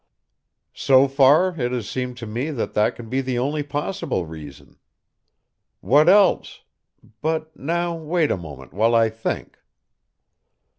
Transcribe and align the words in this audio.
_""So 0.75 1.07
far 1.07 1.49
it 1.61 1.71
has 1.71 1.87
seemed 1.87 2.17
to 2.17 2.25
me 2.25 2.49
that 2.49 2.73
that 2.73 2.95
can 2.95 3.07
be 3.07 3.21
the 3.21 3.37
only 3.37 3.61
possible 3.61 4.25
reason. 4.25 4.79
What 5.79 6.09
else 6.09 6.61
but 7.21 7.55
now 7.55 7.93
wait 7.95 8.31
a 8.31 8.35
moment 8.37 8.73
while 8.73 8.95
I 8.95 9.11
think." 9.11 9.59